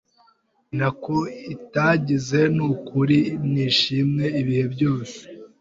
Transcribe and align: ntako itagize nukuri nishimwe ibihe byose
ntako 0.75 1.17
itagize 1.55 2.39
nukuri 2.55 3.19
nishimwe 3.51 4.25
ibihe 4.41 4.65
byose 4.73 5.19